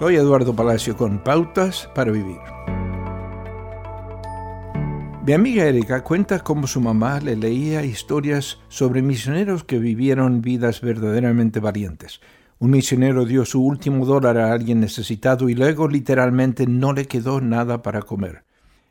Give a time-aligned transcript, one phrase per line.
[0.00, 2.38] Soy Eduardo Palacio con Pautas para Vivir.
[5.26, 10.80] Mi amiga Erika cuenta cómo su mamá le leía historias sobre misioneros que vivieron vidas
[10.80, 12.22] verdaderamente valientes.
[12.58, 17.42] Un misionero dio su último dólar a alguien necesitado y luego literalmente no le quedó
[17.42, 18.44] nada para comer.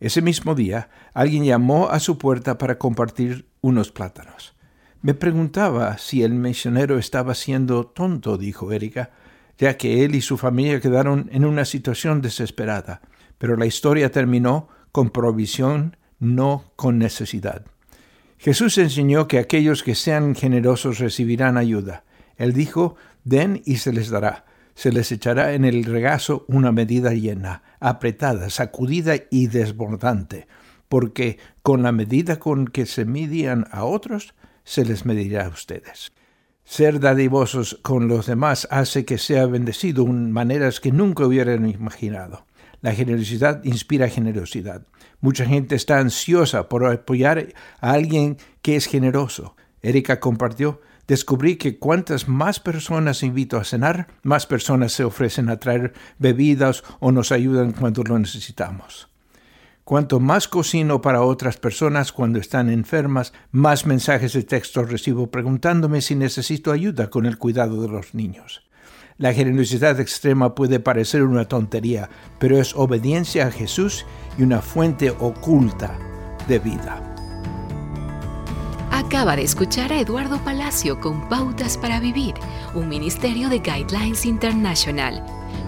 [0.00, 4.54] Ese mismo día, alguien llamó a su puerta para compartir unos plátanos.
[5.00, 9.12] Me preguntaba si el misionero estaba siendo tonto, dijo Erika,
[9.60, 13.02] ya que él y su familia quedaron en una situación desesperada.
[13.36, 17.66] Pero la historia terminó con provisión, no con necesidad.
[18.38, 22.04] Jesús enseñó que aquellos que sean generosos recibirán ayuda.
[22.38, 24.46] Él dijo, den y se les dará.
[24.74, 30.46] Se les echará en el regazo una medida llena, apretada, sacudida y desbordante,
[30.88, 34.32] porque con la medida con que se midían a otros,
[34.64, 36.12] se les medirá a ustedes.
[36.70, 42.46] Ser dadivosos con los demás hace que sea bendecido en maneras que nunca hubieran imaginado.
[42.80, 44.86] La generosidad inspira generosidad.
[45.20, 47.48] Mucha gente está ansiosa por apoyar
[47.80, 49.56] a alguien que es generoso.
[49.82, 55.58] Erika compartió, descubrí que cuantas más personas invito a cenar, más personas se ofrecen a
[55.58, 59.08] traer bebidas o nos ayudan cuando lo necesitamos.
[59.90, 66.00] Cuanto más cocino para otras personas cuando están enfermas, más mensajes de texto recibo preguntándome
[66.00, 68.62] si necesito ayuda con el cuidado de los niños.
[69.18, 74.06] La generosidad extrema puede parecer una tontería, pero es obediencia a Jesús
[74.38, 75.98] y una fuente oculta
[76.46, 77.02] de vida.
[78.92, 82.34] Acaba de escuchar a Eduardo Palacio con Pautas para Vivir,
[82.76, 85.20] un ministerio de Guidelines International.